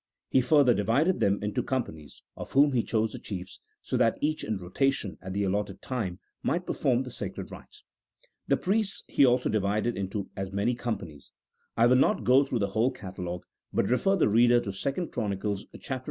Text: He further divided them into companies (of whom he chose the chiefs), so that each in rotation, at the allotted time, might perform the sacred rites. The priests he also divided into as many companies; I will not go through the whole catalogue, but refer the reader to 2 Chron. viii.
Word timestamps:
He 0.31 0.41
further 0.41 0.73
divided 0.73 1.19
them 1.19 1.37
into 1.43 1.61
companies 1.61 2.23
(of 2.35 2.53
whom 2.53 2.71
he 2.73 2.81
chose 2.81 3.11
the 3.11 3.19
chiefs), 3.19 3.59
so 3.83 3.97
that 3.97 4.17
each 4.19 4.43
in 4.43 4.57
rotation, 4.57 5.15
at 5.21 5.31
the 5.33 5.43
allotted 5.43 5.79
time, 5.79 6.17
might 6.41 6.65
perform 6.65 7.03
the 7.03 7.11
sacred 7.11 7.51
rites. 7.51 7.83
The 8.47 8.57
priests 8.57 9.03
he 9.07 9.27
also 9.27 9.47
divided 9.49 9.95
into 9.95 10.31
as 10.35 10.51
many 10.51 10.73
companies; 10.73 11.31
I 11.77 11.85
will 11.85 11.97
not 11.97 12.23
go 12.23 12.43
through 12.43 12.57
the 12.61 12.69
whole 12.69 12.89
catalogue, 12.89 13.45
but 13.71 13.91
refer 13.91 14.15
the 14.15 14.27
reader 14.27 14.59
to 14.61 14.71
2 14.71 15.07
Chron. 15.09 15.39
viii. 15.39 15.99